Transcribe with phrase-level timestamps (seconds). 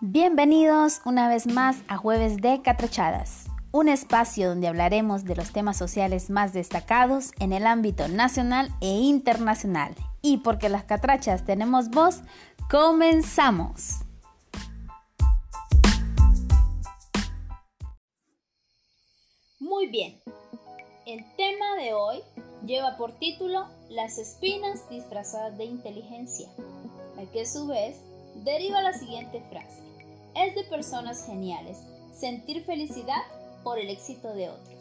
[0.00, 5.76] Bienvenidos una vez más a Jueves de Catrachadas, un espacio donde hablaremos de los temas
[5.76, 9.96] sociales más destacados en el ámbito nacional e internacional.
[10.22, 12.20] Y porque las catrachas tenemos voz,
[12.70, 13.96] comenzamos.
[19.58, 20.20] Muy bien,
[21.06, 22.22] el tema de hoy
[22.64, 26.48] lleva por título Las espinas disfrazadas de inteligencia,
[27.18, 27.96] al que a su vez
[28.44, 29.87] deriva la siguiente frase
[30.34, 31.78] es de personas geniales
[32.12, 33.22] sentir felicidad
[33.62, 34.78] por el éxito de otros.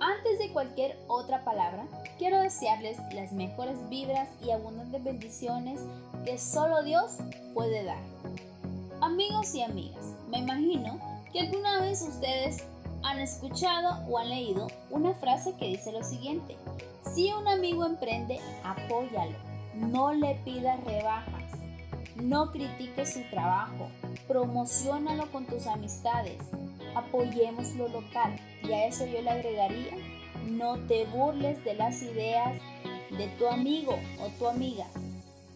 [0.00, 1.86] Antes de cualquier otra palabra,
[2.18, 5.80] quiero desearles las mejores vibras y abundantes bendiciones
[6.24, 7.18] que solo Dios
[7.54, 8.00] puede dar.
[9.00, 10.98] Amigos y amigas, me imagino
[11.32, 12.64] que alguna vez ustedes
[13.02, 16.56] han escuchado o han leído una frase que dice lo siguiente.
[17.14, 19.36] Si un amigo emprende, apóyalo.
[19.74, 21.59] No le pidas rebajas.
[22.22, 23.88] No critiques su trabajo,
[24.28, 26.38] promocionalo con tus amistades,
[26.94, 29.96] apoyemos lo local y a eso yo le agregaría,
[30.44, 32.58] no te burles de las ideas
[33.10, 34.86] de tu amigo o tu amiga.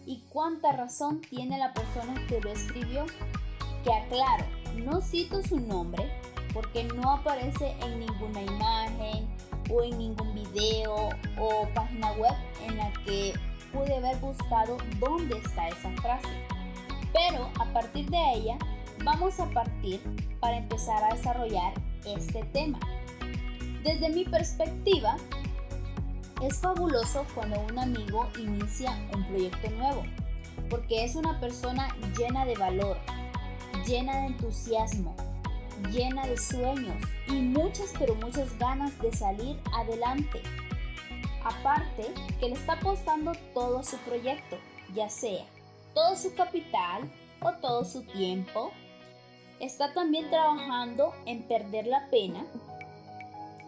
[0.06, 3.05] ¿Y cuánta razón tiene la persona que lo escribió?
[3.84, 6.11] Que aclaro, no cito su nombre
[6.55, 9.28] porque no aparece en ninguna imagen
[9.70, 12.34] o en ningún video o página web
[12.67, 13.34] en la que
[13.72, 16.53] pude haber buscado dónde está esa frase.
[17.15, 18.59] Pero a partir de ella
[19.05, 20.01] vamos a partir
[20.41, 21.73] para empezar a desarrollar
[22.05, 22.79] este tema.
[23.84, 25.17] Desde mi perspectiva,
[26.42, 30.03] es fabuloso cuando un amigo inicia un proyecto nuevo,
[30.69, 32.98] porque es una persona llena de valor,
[33.87, 35.15] llena de entusiasmo,
[35.92, 36.97] llena de sueños
[37.29, 40.42] y muchas pero muchas ganas de salir adelante.
[41.45, 44.57] Aparte que le está apostando todo su proyecto,
[44.95, 45.45] ya sea
[45.95, 48.70] todo su capital o todo su tiempo.
[49.61, 52.45] Está también trabajando en perder la pena,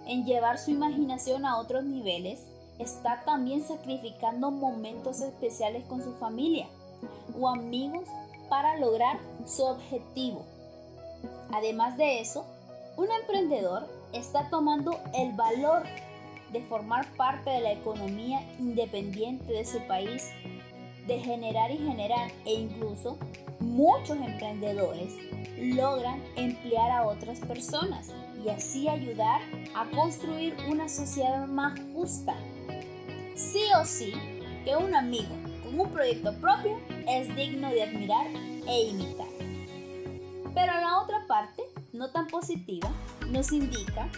[0.07, 2.45] en llevar su imaginación a otros niveles.
[2.79, 6.67] Está también sacrificando momentos especiales con su familia
[7.39, 8.09] o amigos
[8.51, 10.45] para lograr su objetivo.
[11.53, 12.45] Además de eso,
[12.97, 15.85] un emprendedor está tomando el valor
[16.53, 20.31] de formar parte de la economía independiente de su país
[21.07, 23.19] de generar y generar e incluso
[23.61, 25.15] muchos emprendedores
[25.59, 28.13] logran emplear a otras personas
[28.45, 29.41] y así ayudar
[29.75, 32.35] a construir una sociedad más justa.
[33.35, 34.13] Sí o sí
[34.65, 35.35] que un amigo
[35.65, 36.79] con un proyecto propio
[37.09, 38.27] es digno de admirar
[38.69, 39.27] e imitar.
[40.55, 41.63] Pero la otra parte,
[41.93, 42.91] no tan positiva,
[43.29, 44.09] nos indica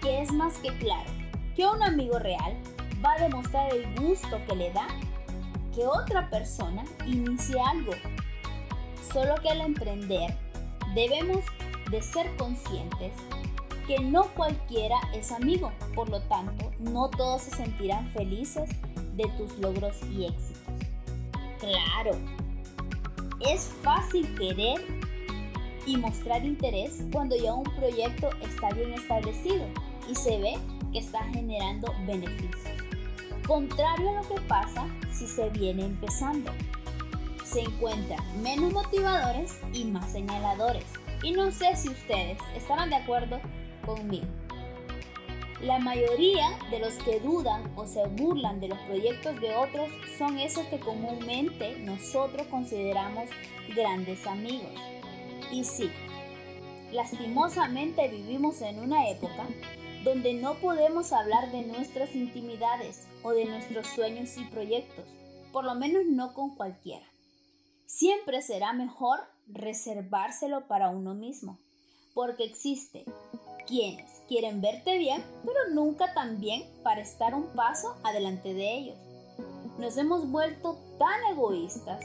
[0.00, 1.10] que es más que claro
[1.54, 2.56] que un amigo real
[3.04, 4.86] va a demostrar el gusto que le da
[5.74, 7.92] que otra persona inicie algo.
[9.12, 10.34] Solo que al emprender
[10.94, 11.44] debemos
[11.90, 13.12] de ser conscientes
[13.86, 18.70] que no cualquiera es amigo, por lo tanto no todos se sentirán felices
[19.16, 20.62] de tus logros y éxitos.
[21.58, 22.12] Claro,
[23.40, 24.80] es fácil querer
[25.86, 29.66] y mostrar interés cuando ya un proyecto está bien establecido
[30.08, 30.54] y se ve
[30.92, 32.61] que está generando beneficios.
[33.52, 36.50] Contrario a lo que pasa si se viene empezando.
[37.44, 40.86] Se encuentran menos motivadores y más señaladores.
[41.22, 43.42] Y no sé si ustedes estarán de acuerdo
[43.84, 44.24] conmigo.
[45.60, 50.38] La mayoría de los que dudan o se burlan de los proyectos de otros son
[50.38, 53.28] esos que comúnmente nosotros consideramos
[53.76, 54.80] grandes amigos.
[55.50, 55.90] Y sí,
[56.90, 59.46] lastimosamente vivimos en una época
[60.04, 65.04] donde no podemos hablar de nuestras intimidades o de nuestros sueños y proyectos,
[65.52, 67.06] por lo menos no con cualquiera.
[67.86, 71.58] Siempre será mejor reservárselo para uno mismo,
[72.14, 73.04] porque existe
[73.66, 78.96] quienes quieren verte bien, pero nunca tan bien para estar un paso adelante de ellos.
[79.78, 82.04] Nos hemos vuelto tan egoístas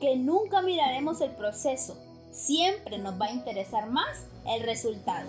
[0.00, 1.96] que nunca miraremos el proceso,
[2.30, 5.28] siempre nos va a interesar más el resultado.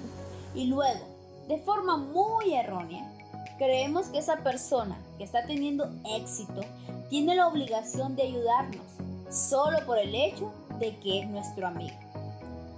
[0.56, 1.19] Y luego,
[1.50, 3.12] de forma muy errónea,
[3.58, 6.62] creemos que esa persona que está teniendo éxito
[7.10, 8.86] tiene la obligación de ayudarnos
[9.32, 11.98] solo por el hecho de que es nuestro amigo.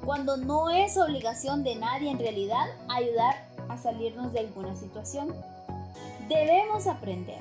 [0.06, 5.36] Cuando no es obligación de nadie en realidad ayudar a salirnos de alguna situación.
[6.30, 7.40] Debemos aprender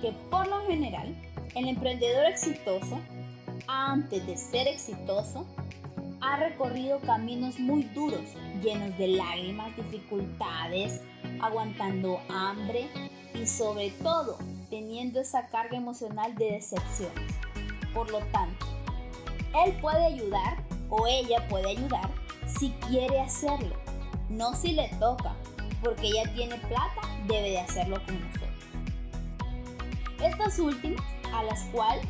[0.00, 1.14] que por lo general
[1.54, 2.98] el emprendedor exitoso,
[3.68, 5.46] antes de ser exitoso,
[6.20, 8.22] ha recorrido caminos muy duros,
[8.62, 11.00] llenos de lágrimas, dificultades,
[11.40, 12.88] aguantando hambre
[13.34, 14.38] y sobre todo
[14.70, 17.34] teniendo esa carga emocional de decepciones.
[17.94, 18.66] Por lo tanto,
[19.64, 22.10] él puede ayudar o ella puede ayudar
[22.46, 23.76] si quiere hacerlo,
[24.28, 25.34] no si le toca,
[25.82, 28.48] porque ella tiene plata, debe de hacerlo con nosotros.
[30.22, 32.06] Estas últimas, a las cuales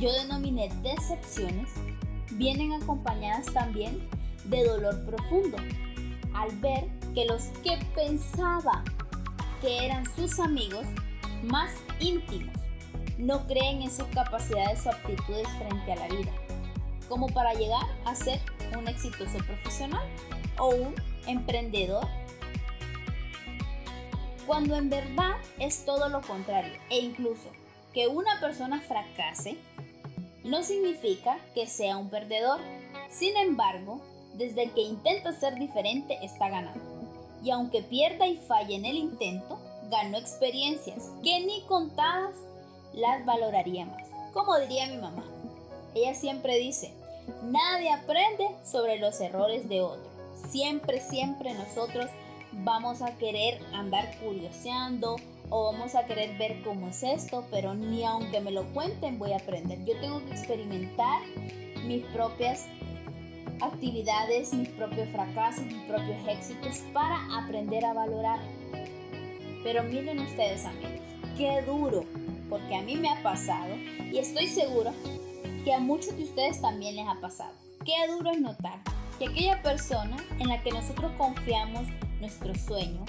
[0.00, 1.70] yo denominé decepciones,
[2.34, 4.08] vienen acompañadas también
[4.44, 5.56] de dolor profundo,
[6.34, 8.82] al ver que los que pensaba
[9.60, 10.86] que eran sus amigos
[11.44, 11.70] más
[12.00, 12.54] íntimos
[13.18, 16.32] no creen en sus capacidades o aptitudes frente a la vida,
[17.08, 18.40] como para llegar a ser
[18.76, 20.06] un exitoso profesional
[20.58, 20.94] o un
[21.26, 22.06] emprendedor,
[24.46, 27.50] cuando en verdad es todo lo contrario e incluso
[27.92, 29.56] que una persona fracase
[30.44, 32.60] no significa que sea un perdedor.
[33.10, 34.00] Sin embargo,
[34.34, 36.80] desde que intenta ser diferente está ganando.
[37.42, 39.58] Y aunque pierda y falle en el intento,
[39.90, 42.36] ganó experiencias que ni contadas
[42.92, 44.02] las valoraría más.
[44.32, 45.24] Como diría mi mamá,
[45.94, 46.92] ella siempre dice,
[47.42, 50.10] nadie aprende sobre los errores de otro.
[50.48, 52.10] Siempre, siempre nosotros
[52.52, 55.16] vamos a querer andar curioseando
[55.50, 59.32] o vamos a querer ver cómo es esto, pero ni aunque me lo cuenten voy
[59.32, 59.84] a aprender.
[59.84, 61.22] Yo tengo que experimentar
[61.86, 62.66] mis propias
[63.60, 68.40] actividades, mis propios fracasos, mis propios éxitos para aprender a valorar.
[69.62, 71.00] Pero miren ustedes amigos,
[71.36, 72.04] qué duro,
[72.48, 73.74] porque a mí me ha pasado
[74.12, 74.92] y estoy seguro
[75.64, 77.54] que a muchos de ustedes también les ha pasado.
[77.84, 78.80] Qué duro es notar
[79.18, 81.86] que aquella persona en la que nosotros confiamos
[82.20, 83.04] nuestro sueño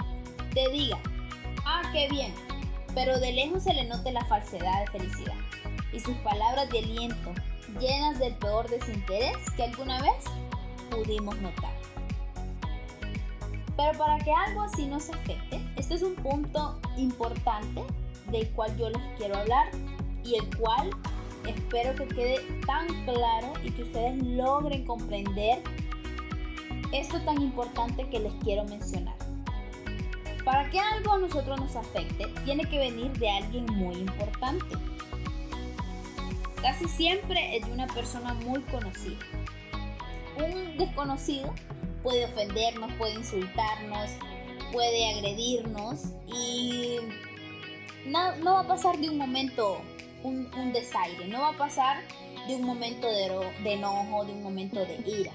[0.54, 0.98] te diga,
[1.66, 2.32] ah, qué bien,
[2.94, 5.34] pero de lejos se le note la falsedad de felicidad
[5.92, 7.32] y sus palabras de aliento
[7.80, 10.24] llenas del peor desinterés que alguna vez
[10.90, 11.72] pudimos notar.
[13.76, 17.84] Pero para que algo así no se afecte, este es un punto importante
[18.30, 19.68] del cual yo les quiero hablar
[20.24, 20.90] y el cual
[21.46, 25.62] espero que quede tan claro y que ustedes logren comprender
[26.92, 29.25] esto tan importante que les quiero mencionar.
[30.46, 34.76] Para que algo a nosotros nos afecte, tiene que venir de alguien muy importante.
[36.62, 39.18] Casi siempre es de una persona muy conocida.
[40.36, 41.52] Un desconocido
[42.04, 44.12] puede ofendernos, puede insultarnos,
[44.72, 46.98] puede agredirnos y
[48.06, 49.80] no, no va a pasar de un momento
[50.22, 52.04] un, desaire, no va a pasar
[52.46, 55.32] de un momento de, de enojo, de un momento de ira.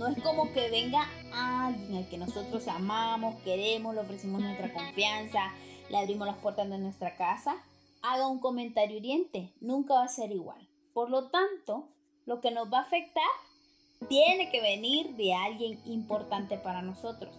[0.00, 5.52] No es como que venga alguien al que nosotros amamos, queremos, le ofrecimos nuestra confianza,
[5.90, 7.62] le abrimos las puertas de nuestra casa,
[8.00, 9.52] haga un comentario hiriente.
[9.60, 10.66] Nunca va a ser igual.
[10.94, 11.90] Por lo tanto,
[12.24, 13.28] lo que nos va a afectar
[14.08, 17.34] tiene que venir de alguien importante para nosotros.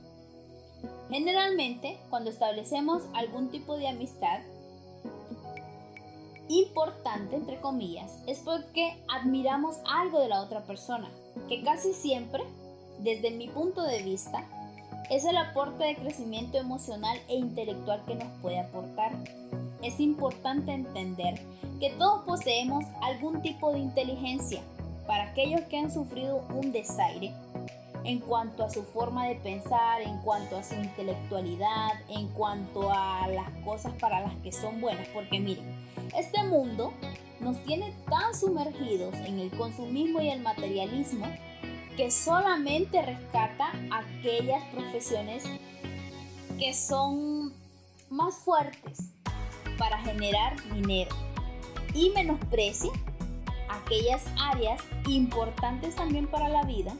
[1.09, 4.39] Generalmente, cuando establecemos algún tipo de amistad,
[6.47, 11.09] importante, entre comillas, es porque admiramos algo de la otra persona,
[11.47, 12.43] que casi siempre,
[12.99, 14.43] desde mi punto de vista,
[15.09, 19.11] es el aporte de crecimiento emocional e intelectual que nos puede aportar.
[19.83, 21.41] Es importante entender
[21.79, 24.61] que todos poseemos algún tipo de inteligencia.
[25.07, 27.33] Para aquellos que han sufrido un desaire,
[28.03, 33.27] en cuanto a su forma de pensar, en cuanto a su intelectualidad, en cuanto a
[33.27, 35.07] las cosas para las que son buenas.
[35.09, 35.65] Porque miren,
[36.17, 36.93] este mundo
[37.41, 41.25] nos tiene tan sumergidos en el consumismo y el materialismo
[41.97, 45.43] que solamente rescata aquellas profesiones
[46.57, 47.53] que son
[48.09, 49.11] más fuertes
[49.77, 51.15] para generar dinero
[51.93, 52.91] y menosprecia
[53.69, 56.93] aquellas áreas importantes también para la vida,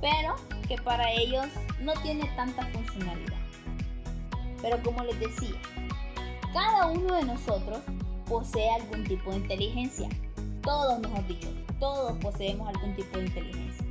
[0.00, 0.34] pero
[0.66, 1.46] que para ellos
[1.80, 3.38] no tiene tanta funcionalidad.
[4.62, 5.60] Pero como les decía,
[6.52, 7.80] cada uno de nosotros
[8.26, 10.08] posee algún tipo de inteligencia.
[10.62, 13.86] Todos, mejor dicho, todos poseemos algún tipo de inteligencia.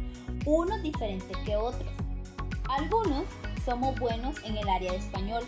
[0.46, 1.90] Unos diferentes que otros.
[2.70, 3.25] Algunos
[3.66, 5.44] somos buenos en el área de español,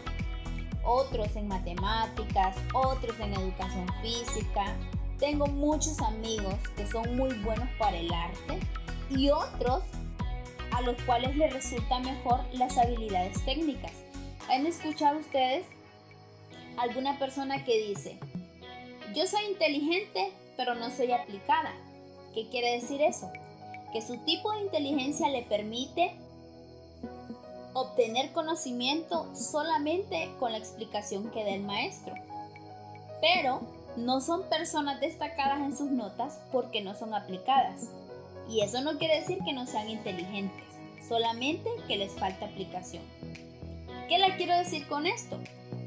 [0.83, 4.75] otros en matemáticas, otros en educación física.
[5.19, 8.59] Tengo muchos amigos que son muy buenos para el arte
[9.09, 9.83] y otros
[10.71, 13.93] a los cuales les resulta mejor las habilidades técnicas.
[14.49, 15.65] ¿Han escuchado ustedes
[16.77, 18.19] alguna persona que dice,
[19.15, 21.73] yo soy inteligente, pero no soy aplicada.
[22.33, 23.31] ¿Qué quiere decir eso?
[23.93, 26.15] Que su tipo de inteligencia le permite
[27.73, 32.13] obtener conocimiento solamente con la explicación que dé el maestro.
[33.21, 33.61] Pero
[33.95, 37.89] no son personas destacadas en sus notas porque no son aplicadas.
[38.49, 40.65] Y eso no quiere decir que no sean inteligentes,
[41.07, 43.03] solamente que les falta aplicación.
[44.07, 45.39] ¿Qué le quiero decir con esto?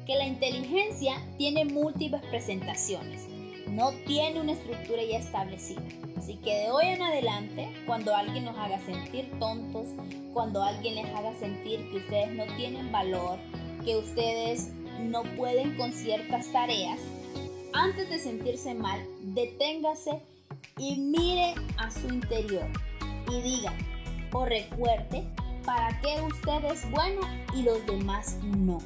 [0.08, 3.28] Que la inteligencia tiene múltiples presentaciones
[3.70, 5.82] no tiene una estructura ya establecida.
[6.16, 9.86] Así que de hoy en adelante, cuando alguien nos haga sentir tontos,
[10.32, 13.38] cuando alguien les haga sentir que ustedes no tienen valor,
[13.84, 16.98] que ustedes no pueden con ciertas tareas,
[17.72, 19.00] antes de sentirse mal,
[19.34, 20.22] deténgase
[20.78, 22.66] y mire a su interior
[23.30, 23.72] y diga
[24.32, 25.24] o recuerde
[25.64, 27.20] para qué usted es bueno
[27.54, 28.78] y los demás no.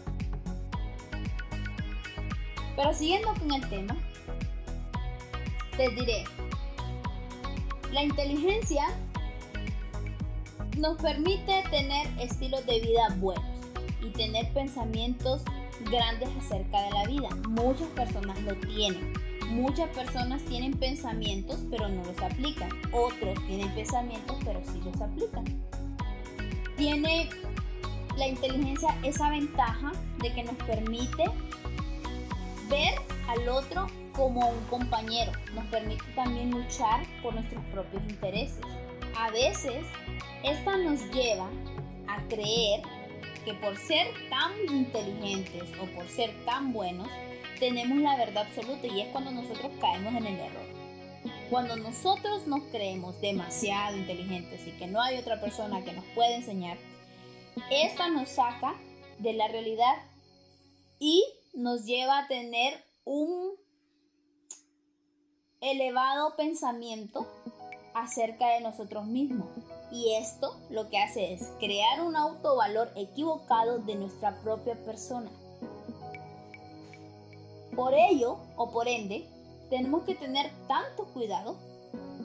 [2.76, 3.96] Pero siguiendo con el tema,
[5.76, 6.24] les diré,
[7.92, 8.84] la inteligencia
[10.78, 13.44] nos permite tener estilos de vida buenos
[14.02, 15.42] y tener pensamientos
[15.90, 17.28] grandes acerca de la vida.
[17.48, 19.12] Muchas personas lo tienen.
[19.50, 22.70] Muchas personas tienen pensamientos pero no los aplican.
[22.92, 25.44] Otros tienen pensamientos pero sí los aplican.
[26.76, 27.28] Tiene
[28.16, 31.24] la inteligencia esa ventaja de que nos permite
[32.72, 32.94] ver
[33.28, 35.30] al otro como un compañero.
[35.54, 38.60] Nos permite también luchar por nuestros propios intereses.
[39.14, 39.84] A veces,
[40.42, 41.50] esta nos lleva
[42.08, 42.80] a creer
[43.44, 47.08] que por ser tan inteligentes o por ser tan buenos,
[47.58, 50.66] tenemos la verdad absoluta y es cuando nosotros caemos en el error.
[51.50, 56.34] Cuando nosotros nos creemos demasiado inteligentes y que no hay otra persona que nos pueda
[56.34, 56.78] enseñar,
[57.70, 58.74] esta nos saca
[59.18, 59.94] de la realidad
[60.98, 63.52] y nos lleva a tener un
[65.60, 67.26] elevado pensamiento
[67.94, 69.48] acerca de nosotros mismos.
[69.90, 75.30] Y esto lo que hace es crear un autovalor equivocado de nuestra propia persona.
[77.76, 79.26] Por ello, o por ende,
[79.70, 81.56] tenemos que tener tanto cuidado.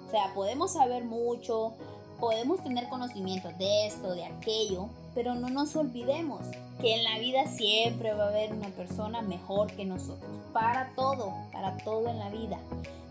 [0.05, 1.73] O sea, podemos saber mucho,
[2.19, 6.41] podemos tener conocimientos de esto, de aquello, pero no nos olvidemos
[6.81, 10.29] que en la vida siempre va a haber una persona mejor que nosotros.
[10.53, 12.59] Para todo, para todo en la vida.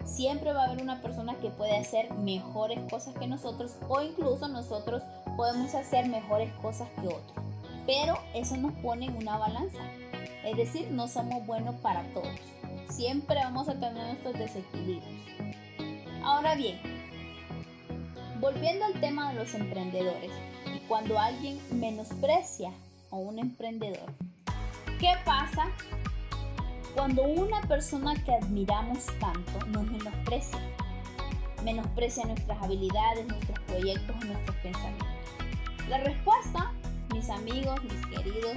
[0.04, 4.46] Siempre va a haber una persona que puede hacer mejores cosas que nosotros o incluso
[4.48, 5.02] nosotros
[5.36, 7.44] podemos hacer mejores cosas que otros.
[7.86, 9.82] Pero eso nos pone en una balanza.
[10.44, 12.36] Es decir, no somos buenos para todos.
[12.88, 15.12] Siempre vamos a tener nuestros desequilibrios.
[16.22, 16.80] Ahora bien,
[18.40, 20.30] volviendo al tema de los emprendedores,
[20.74, 22.70] y cuando alguien menosprecia
[23.10, 24.12] a un emprendedor,
[24.98, 25.68] ¿qué pasa
[26.96, 30.58] cuando una persona que admiramos tanto nos menosprecia,
[31.62, 35.08] menosprecia nuestras habilidades, nuestros proyectos nuestros pensamientos.
[35.90, 36.72] La respuesta,
[37.12, 38.56] mis amigos, mis queridos,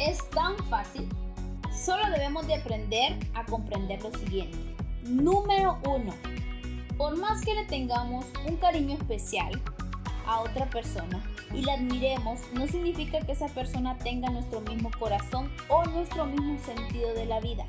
[0.00, 1.06] es tan fácil.
[1.70, 4.56] Solo debemos de aprender a comprender lo siguiente.
[5.02, 6.14] Número uno,
[6.98, 9.62] por más que le tengamos un cariño especial
[10.26, 11.24] a otra persona,
[11.54, 16.58] y la admiremos no significa que esa persona tenga nuestro mismo corazón o nuestro mismo
[16.58, 17.64] sentido de la vida.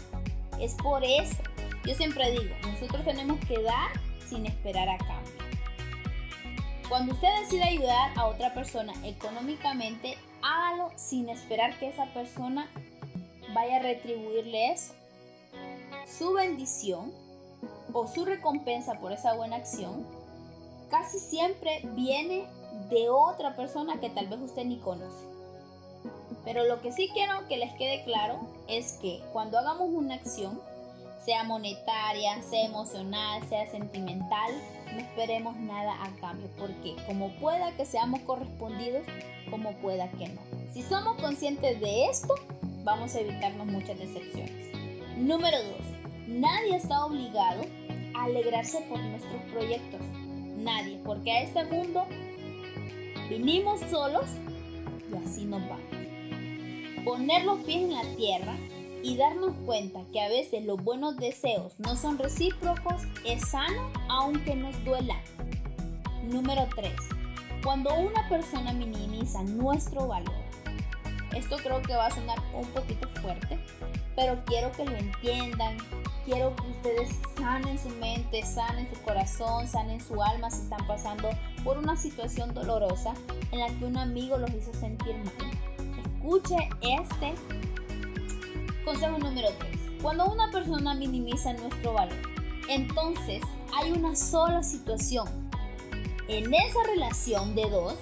[0.60, 1.38] Es por eso,
[1.86, 3.92] yo siempre digo, nosotros tenemos que dar
[4.28, 5.34] sin esperar a cambio.
[6.90, 12.68] Cuando usted decide ayudar a otra persona económicamente, hágalo sin esperar que esa persona
[13.54, 14.76] vaya a retribuirle.
[16.06, 17.14] Su bendición
[17.94, 20.06] o su recompensa por esa buena acción
[20.90, 22.48] casi siempre viene
[22.90, 25.28] de otra persona que tal vez usted ni conoce.
[26.44, 30.62] Pero lo que sí quiero que les quede claro es que cuando hagamos una acción,
[31.24, 34.52] sea monetaria, sea emocional, sea sentimental,
[34.94, 39.04] no esperemos nada a cambio, porque como pueda que seamos correspondidos,
[39.52, 40.42] como pueda que no.
[40.74, 42.34] Si somos conscientes de esto,
[42.84, 44.76] vamos a evitarnos muchas decepciones.
[45.18, 45.76] Número 2.
[46.30, 47.62] Nadie está obligado
[48.24, 50.02] alegrarse por nuestros proyectos.
[50.58, 52.06] Nadie, porque a este mundo
[53.30, 54.26] Vinimos solos
[55.12, 55.86] y así nos vamos.
[57.06, 58.58] Poner los pies en la tierra
[59.04, 64.56] y darnos cuenta que a veces los buenos deseos no son recíprocos es sano aunque
[64.56, 65.16] nos duela.
[66.24, 66.92] Número 3.
[67.64, 70.34] Cuando una persona minimiza nuestro valor,
[71.36, 73.60] esto creo que va a sonar un poquito fuerte,
[74.16, 75.78] pero quiero que lo entiendan,
[76.26, 81.30] quiero que ustedes sanen su mente, sanen su corazón, sanen su alma si están pasando
[81.64, 83.14] por una situación dolorosa
[83.52, 85.52] en la que un amigo los hizo sentir mal.
[86.16, 87.34] Escuche este
[88.84, 89.80] consejo número 3.
[90.02, 92.18] Cuando una persona minimiza nuestro valor,
[92.70, 93.42] entonces
[93.78, 95.28] hay una sola situación.
[96.28, 97.96] En esa relación de dos,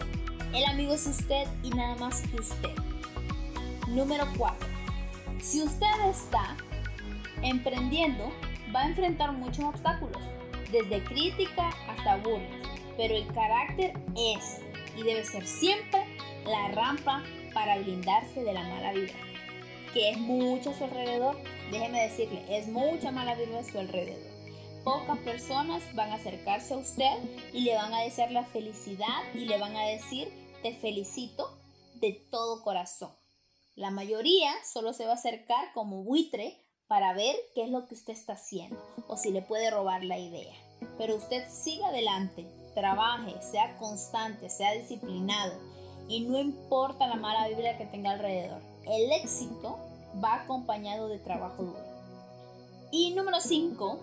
[0.53, 2.86] el amigo es usted y nada más que usted.
[3.87, 4.67] Número 4.
[5.39, 6.57] Si usted está
[7.41, 8.31] emprendiendo,
[8.75, 10.21] va a enfrentar muchos obstáculos,
[10.71, 12.51] desde crítica hasta burlas,
[12.97, 14.59] pero el carácter es
[14.97, 16.03] y debe ser siempre
[16.45, 19.13] la rampa para blindarse de la mala vida.
[19.93, 21.37] que es mucho a su alrededor,
[21.71, 24.31] déjeme decirle, es mucha mala vibra a su alrededor.
[24.83, 27.17] Pocas personas van a acercarse a usted
[27.53, 30.27] y le van a desear la felicidad y le van a decir
[30.61, 31.57] te felicito
[31.95, 33.11] de todo corazón.
[33.77, 37.93] La mayoría solo se va a acercar como buitre para ver qué es lo que
[37.93, 40.55] usted está haciendo o si le puede robar la idea.
[40.97, 45.53] Pero usted siga adelante, trabaje, sea constante, sea disciplinado
[46.07, 48.63] y no importa la mala vibra que tenga alrededor.
[48.87, 49.77] El éxito
[50.23, 51.85] va acompañado de trabajo duro.
[52.89, 53.99] Y número 5,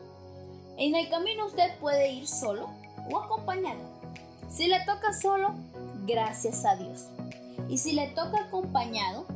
[0.76, 2.70] en el camino usted puede ir solo
[3.10, 3.80] o acompañado.
[4.48, 5.52] Si le toca solo,
[6.06, 7.08] gracias a Dios.
[7.68, 9.26] Y si le toca acompañado,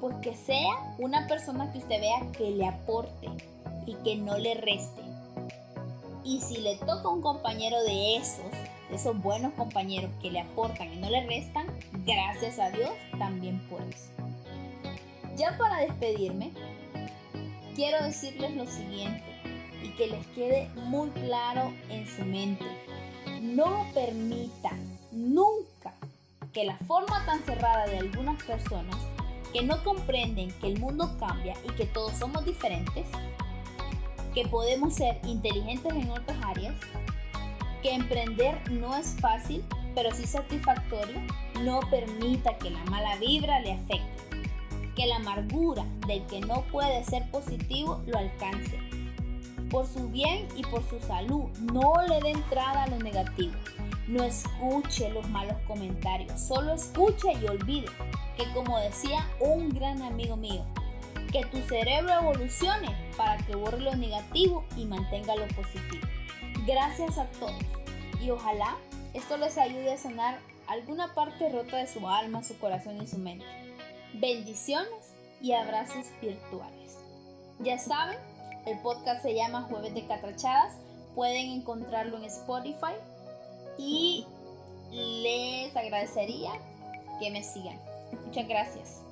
[0.00, 3.28] pues que sea una persona que usted vea que le aporte
[3.86, 5.02] y que no le reste.
[6.24, 8.50] Y si le toca un compañero de esos,
[8.88, 11.66] de esos buenos compañeros que le aportan y no le restan,
[12.04, 14.10] gracias a Dios también por eso.
[15.36, 16.52] Ya para despedirme,
[17.74, 19.24] quiero decirles lo siguiente
[19.82, 22.64] y que les quede muy claro en su mente.
[23.40, 24.70] No permita
[25.10, 25.94] nunca
[26.52, 28.96] que la forma tan cerrada de algunas personas
[29.52, 33.06] que no comprenden que el mundo cambia y que todos somos diferentes,
[34.34, 36.74] que podemos ser inteligentes en otras áreas,
[37.82, 39.64] que emprender no es fácil,
[39.94, 41.20] pero sí satisfactorio,
[41.62, 44.40] no permita que la mala vibra le afecte,
[44.94, 48.78] que la amargura del que no puede ser positivo lo alcance.
[49.70, 53.54] Por su bien y por su salud, no le dé entrada a lo negativo.
[54.10, 57.86] No escuche los malos comentarios, solo escuche y olvide
[58.36, 60.64] que como decía un gran amigo mío,
[61.30, 66.04] que tu cerebro evolucione para que borre lo negativo y mantenga lo positivo.
[66.66, 67.54] Gracias a todos
[68.20, 68.78] y ojalá
[69.14, 73.18] esto les ayude a sanar alguna parte rota de su alma, su corazón y su
[73.18, 73.46] mente.
[74.14, 76.98] Bendiciones y abrazos virtuales.
[77.60, 78.18] Ya saben,
[78.66, 80.74] el podcast se llama Jueves de Catrachadas.
[81.14, 82.94] Pueden encontrarlo en Spotify
[83.80, 84.26] y
[84.92, 86.52] les agradecería
[87.18, 87.78] que me sigan.
[88.26, 89.02] Muchas gracias.